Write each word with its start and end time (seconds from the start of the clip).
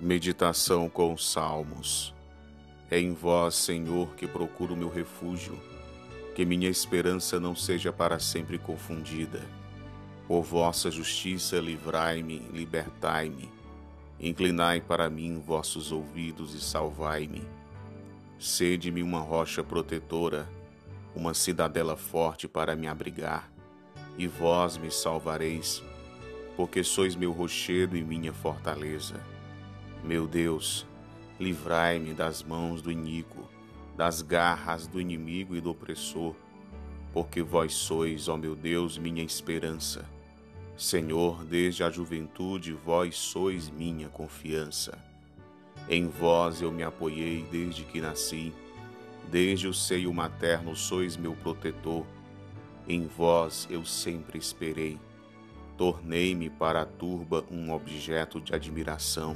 Meditação 0.00 0.88
com 0.88 1.14
os 1.14 1.30
Salmos. 1.30 2.12
É 2.90 2.98
em 2.98 3.14
vós, 3.14 3.54
Senhor, 3.54 4.14
que 4.16 4.26
procuro 4.26 4.76
meu 4.76 4.88
refúgio, 4.88 5.58
que 6.34 6.44
minha 6.44 6.68
esperança 6.68 7.38
não 7.38 7.54
seja 7.54 7.92
para 7.92 8.18
sempre 8.18 8.58
confundida. 8.58 9.40
Por 10.26 10.42
vossa 10.42 10.90
justiça, 10.90 11.58
livrai-me, 11.60 12.38
libertai-me. 12.52 13.48
Inclinai 14.20 14.80
para 14.80 15.08
mim 15.08 15.40
vossos 15.40 15.92
ouvidos 15.92 16.54
e 16.54 16.60
salvai-me. 16.60 17.46
Sede-me 18.36 19.02
uma 19.02 19.20
rocha 19.20 19.62
protetora, 19.62 20.50
uma 21.14 21.34
cidadela 21.34 21.96
forte 21.96 22.48
para 22.48 22.74
me 22.74 22.88
abrigar, 22.88 23.50
e 24.18 24.26
vós 24.26 24.76
me 24.76 24.90
salvareis, 24.90 25.82
porque 26.56 26.82
sois 26.82 27.14
meu 27.14 27.30
rochedo 27.30 27.96
e 27.96 28.02
minha 28.02 28.32
fortaleza. 28.32 29.33
Meu 30.04 30.26
Deus, 30.26 30.86
livrai-me 31.40 32.12
das 32.12 32.42
mãos 32.42 32.82
do 32.82 32.92
iníquo, 32.92 33.48
das 33.96 34.20
garras 34.20 34.86
do 34.86 35.00
inimigo 35.00 35.56
e 35.56 35.62
do 35.62 35.70
opressor, 35.70 36.34
porque 37.10 37.40
vós 37.40 37.72
sois, 37.72 38.28
ó 38.28 38.36
meu 38.36 38.54
Deus, 38.54 38.98
minha 38.98 39.22
esperança. 39.22 40.04
Senhor, 40.76 41.42
desde 41.46 41.82
a 41.82 41.88
juventude 41.88 42.74
vós 42.74 43.16
sois 43.16 43.70
minha 43.70 44.10
confiança. 44.10 44.98
Em 45.88 46.06
vós 46.06 46.60
eu 46.60 46.70
me 46.70 46.82
apoiei 46.82 47.46
desde 47.50 47.82
que 47.84 47.98
nasci, 47.98 48.52
desde 49.30 49.66
o 49.68 49.72
seio 49.72 50.12
materno 50.12 50.76
sois 50.76 51.16
meu 51.16 51.34
protetor. 51.34 52.04
Em 52.86 53.06
vós 53.06 53.66
eu 53.70 53.86
sempre 53.86 54.38
esperei. 54.38 55.00
Tornei-me 55.78 56.50
para 56.50 56.82
a 56.82 56.86
turba 56.86 57.42
um 57.50 57.72
objeto 57.72 58.38
de 58.38 58.54
admiração 58.54 59.34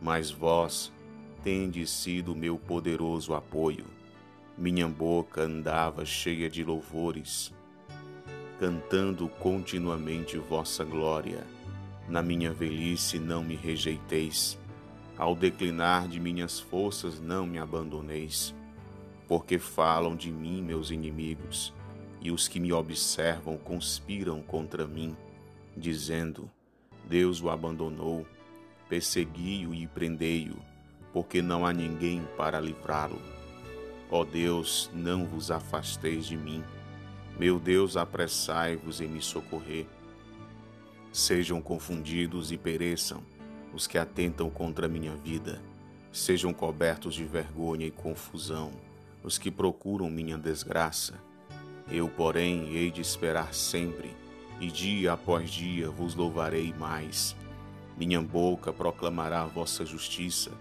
mas 0.00 0.30
vós 0.30 0.92
tendes 1.42 1.90
sido 1.90 2.34
meu 2.34 2.58
poderoso 2.58 3.34
apoio. 3.34 3.84
Minha 4.56 4.88
boca 4.88 5.42
andava 5.42 6.04
cheia 6.04 6.50
de 6.50 6.64
louvores, 6.64 7.52
cantando 8.58 9.28
continuamente 9.28 10.36
vossa 10.36 10.84
glória. 10.84 11.46
Na 12.08 12.22
minha 12.22 12.52
velhice 12.52 13.18
não 13.18 13.44
me 13.44 13.54
rejeiteis, 13.54 14.58
ao 15.16 15.34
declinar 15.34 16.08
de 16.08 16.18
minhas 16.18 16.58
forças 16.58 17.20
não 17.20 17.46
me 17.46 17.58
abandoneis, 17.58 18.54
porque 19.28 19.58
falam 19.58 20.16
de 20.16 20.30
mim 20.32 20.62
meus 20.62 20.90
inimigos, 20.90 21.72
e 22.20 22.30
os 22.30 22.48
que 22.48 22.58
me 22.58 22.72
observam 22.72 23.56
conspiram 23.58 24.42
contra 24.42 24.86
mim, 24.86 25.16
dizendo: 25.76 26.50
Deus 27.08 27.40
o 27.42 27.50
abandonou 27.50 28.26
persegui-o 28.88 29.74
e 29.74 29.86
prendei-o, 29.86 30.56
porque 31.12 31.42
não 31.42 31.66
há 31.66 31.72
ninguém 31.72 32.26
para 32.36 32.60
livrá-lo. 32.60 33.20
Ó 34.10 34.24
Deus, 34.24 34.90
não 34.94 35.26
vos 35.26 35.50
afasteis 35.50 36.26
de 36.26 36.36
mim. 36.36 36.64
Meu 37.38 37.60
Deus, 37.60 37.96
apressai-vos 37.96 39.00
em 39.00 39.08
me 39.08 39.20
socorrer. 39.20 39.86
Sejam 41.12 41.60
confundidos 41.60 42.50
e 42.50 42.56
pereçam 42.56 43.22
os 43.72 43.86
que 43.86 43.98
atentam 43.98 44.48
contra 44.48 44.88
minha 44.88 45.14
vida. 45.16 45.60
Sejam 46.10 46.52
cobertos 46.52 47.14
de 47.14 47.24
vergonha 47.24 47.86
e 47.86 47.90
confusão 47.90 48.72
os 49.22 49.36
que 49.36 49.50
procuram 49.50 50.08
minha 50.08 50.38
desgraça. 50.38 51.14
Eu, 51.90 52.08
porém, 52.08 52.74
hei 52.74 52.90
de 52.90 53.00
esperar 53.00 53.52
sempre, 53.52 54.14
e 54.60 54.68
dia 54.68 55.12
após 55.12 55.50
dia 55.50 55.90
vos 55.90 56.14
louvarei 56.14 56.72
mais 56.72 57.36
minha 57.98 58.22
boca 58.22 58.72
proclamará 58.72 59.44
vossa 59.44 59.84
justiça 59.84 60.52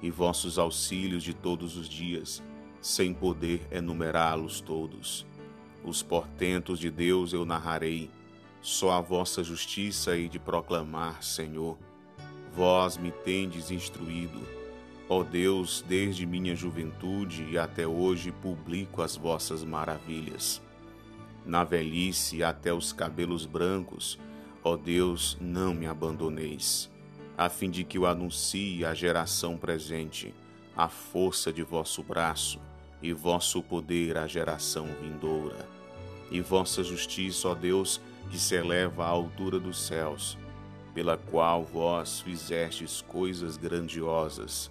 e 0.00 0.08
vossos 0.08 0.56
auxílios 0.56 1.24
de 1.24 1.34
todos 1.34 1.76
os 1.76 1.88
dias, 1.88 2.40
sem 2.80 3.12
poder 3.12 3.66
enumerá-los 3.72 4.60
todos. 4.60 5.26
Os 5.82 6.00
portentos 6.00 6.78
de 6.78 6.88
Deus 6.88 7.32
eu 7.32 7.44
narrarei, 7.44 8.08
só 8.62 8.92
a 8.92 9.00
vossa 9.00 9.42
justiça 9.42 10.16
hei 10.16 10.28
de 10.28 10.38
proclamar, 10.38 11.24
Senhor. 11.24 11.76
Vós 12.54 12.96
me 12.96 13.10
tendes 13.10 13.72
instruído. 13.72 14.40
Ó 15.08 15.24
Deus, 15.24 15.84
desde 15.88 16.24
minha 16.24 16.54
juventude 16.54 17.48
e 17.50 17.58
até 17.58 17.84
hoje 17.84 18.30
publico 18.30 19.02
as 19.02 19.16
vossas 19.16 19.64
maravilhas. 19.64 20.62
Na 21.44 21.64
velhice 21.64 22.44
até 22.44 22.72
os 22.72 22.92
cabelos 22.92 23.44
brancos, 23.44 24.18
Ó 24.68 24.76
Deus, 24.76 25.38
não 25.40 25.72
me 25.72 25.86
abandoneis, 25.86 26.90
a 27.38 27.48
fim 27.48 27.70
de 27.70 27.84
que 27.84 27.98
eu 27.98 28.04
anuncie 28.04 28.84
à 28.84 28.92
geração 28.94 29.56
presente 29.56 30.34
a 30.76 30.88
força 30.88 31.52
de 31.52 31.62
vosso 31.62 32.02
braço 32.02 32.58
e 33.00 33.12
vosso 33.12 33.62
poder 33.62 34.18
à 34.18 34.26
geração 34.26 34.86
vindoura. 35.00 35.68
E 36.32 36.40
vossa 36.40 36.82
justiça, 36.82 37.46
ó 37.46 37.54
Deus, 37.54 38.00
que 38.28 38.36
se 38.36 38.56
eleva 38.56 39.04
à 39.04 39.08
altura 39.08 39.60
dos 39.60 39.80
céus, 39.80 40.36
pela 40.92 41.16
qual 41.16 41.62
vós 41.62 42.20
fizestes 42.20 43.00
coisas 43.00 43.56
grandiosas. 43.56 44.68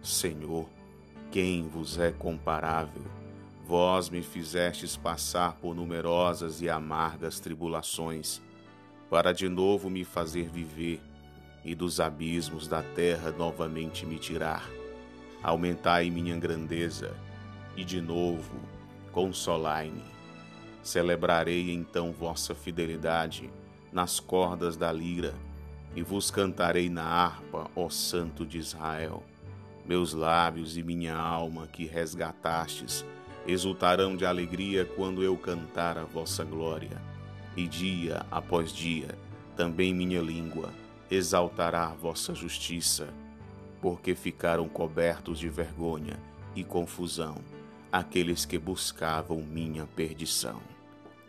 Senhor, 0.00 0.68
quem 1.32 1.66
vos 1.66 1.98
é 1.98 2.12
comparável? 2.12 3.02
Vós 3.66 4.08
me 4.08 4.22
fizestes 4.22 4.96
passar 4.96 5.54
por 5.54 5.74
numerosas 5.74 6.62
e 6.62 6.70
amargas 6.70 7.40
tribulações 7.40 8.40
para 9.14 9.32
de 9.32 9.48
novo 9.48 9.88
me 9.88 10.04
fazer 10.04 10.48
viver 10.48 11.00
e 11.64 11.72
dos 11.72 12.00
abismos 12.00 12.66
da 12.66 12.82
terra 12.82 13.30
novamente 13.30 14.04
me 14.04 14.18
tirar. 14.18 14.68
Aumentai 15.40 16.10
minha 16.10 16.36
grandeza 16.36 17.14
e 17.76 17.84
de 17.84 18.00
novo 18.00 18.58
consolai-me. 19.12 20.02
Celebrarei 20.82 21.72
então 21.72 22.10
vossa 22.10 22.56
fidelidade 22.56 23.48
nas 23.92 24.18
cordas 24.18 24.76
da 24.76 24.90
lira 24.90 25.32
e 25.94 26.02
vos 26.02 26.28
cantarei 26.28 26.90
na 26.90 27.04
harpa, 27.04 27.70
ó 27.76 27.88
Santo 27.88 28.44
de 28.44 28.58
Israel. 28.58 29.22
Meus 29.86 30.12
lábios 30.12 30.76
e 30.76 30.82
minha 30.82 31.14
alma 31.14 31.68
que 31.68 31.86
resgatastes 31.86 33.04
exultarão 33.46 34.16
de 34.16 34.26
alegria 34.26 34.84
quando 34.84 35.22
eu 35.22 35.36
cantar 35.36 35.96
a 35.98 36.02
vossa 36.02 36.42
glória 36.42 37.13
e 37.56 37.66
dia 37.66 38.24
após 38.30 38.72
dia 38.72 39.18
também 39.56 39.94
minha 39.94 40.20
língua 40.20 40.72
exaltará 41.10 41.86
vossa 41.88 42.34
justiça, 42.34 43.08
porque 43.80 44.14
ficaram 44.14 44.68
cobertos 44.68 45.38
de 45.38 45.48
vergonha 45.48 46.18
e 46.56 46.64
confusão 46.64 47.36
aqueles 47.92 48.44
que 48.44 48.58
buscavam 48.58 49.38
minha 49.38 49.86
perdição. 49.86 50.60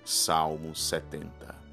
Salmo 0.04 0.76
70 0.76 1.65